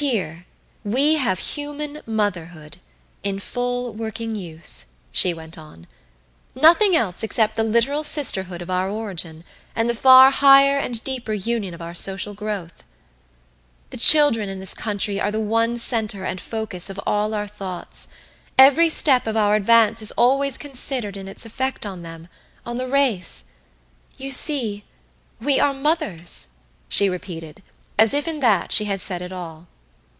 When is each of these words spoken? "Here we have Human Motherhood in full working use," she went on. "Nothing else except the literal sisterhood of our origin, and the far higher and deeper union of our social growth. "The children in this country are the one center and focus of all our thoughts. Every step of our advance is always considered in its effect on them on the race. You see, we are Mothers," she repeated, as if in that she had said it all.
"Here 0.00 0.46
we 0.82 1.14
have 1.16 1.38
Human 1.40 2.00
Motherhood 2.06 2.78
in 3.22 3.38
full 3.38 3.92
working 3.92 4.34
use," 4.34 4.86
she 5.12 5.34
went 5.34 5.58
on. 5.58 5.86
"Nothing 6.54 6.96
else 6.96 7.22
except 7.22 7.54
the 7.56 7.64
literal 7.64 8.02
sisterhood 8.02 8.62
of 8.62 8.70
our 8.70 8.88
origin, 8.88 9.44
and 9.76 9.90
the 9.90 9.94
far 9.94 10.30
higher 10.30 10.78
and 10.78 11.02
deeper 11.04 11.34
union 11.34 11.74
of 11.74 11.82
our 11.82 11.92
social 11.92 12.32
growth. 12.32 12.82
"The 13.90 13.98
children 13.98 14.48
in 14.48 14.58
this 14.58 14.72
country 14.72 15.20
are 15.20 15.30
the 15.32 15.38
one 15.40 15.76
center 15.76 16.24
and 16.24 16.40
focus 16.40 16.88
of 16.88 16.98
all 17.06 17.34
our 17.34 17.48
thoughts. 17.48 18.08
Every 18.56 18.88
step 18.88 19.26
of 19.26 19.36
our 19.36 19.54
advance 19.54 20.00
is 20.00 20.12
always 20.12 20.56
considered 20.56 21.16
in 21.16 21.28
its 21.28 21.44
effect 21.44 21.84
on 21.84 22.00
them 22.00 22.28
on 22.64 22.78
the 22.78 22.88
race. 22.88 23.44
You 24.16 24.30
see, 24.32 24.82
we 25.42 25.58
are 25.60 25.74
Mothers," 25.74 26.46
she 26.88 27.10
repeated, 27.10 27.62
as 27.98 28.14
if 28.14 28.26
in 28.26 28.40
that 28.40 28.72
she 28.72 28.86
had 28.86 29.02
said 29.02 29.20
it 29.20 29.32
all. 29.32 29.66